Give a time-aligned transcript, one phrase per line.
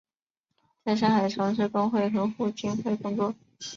[0.83, 3.35] 在上海从事工会和互济会工作。